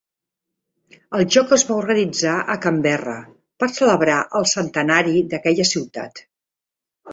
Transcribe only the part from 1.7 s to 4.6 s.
va organitzar a Canberra per celebrar el